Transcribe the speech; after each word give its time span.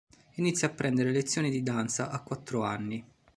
Inizia 0.37 0.67
a 0.67 0.71
prendere 0.71 1.11
lezioni 1.11 1.51
di 1.51 1.61
danza 1.61 2.09
a 2.09 2.23
quattro 2.23 2.63
anni. 2.63 3.05